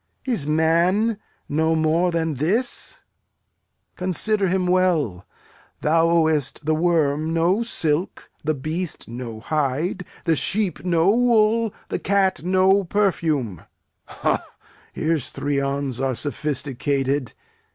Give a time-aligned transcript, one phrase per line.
[0.25, 3.03] Is man no more than this?
[3.95, 5.27] Consider him well.
[5.81, 11.99] Thou ow'st the worm no silk, the beast no hide, the sheep no wool, the
[11.99, 13.61] cat no perfume.
[14.05, 14.43] Ha!
[14.91, 17.33] Here's three on's are sophisticated!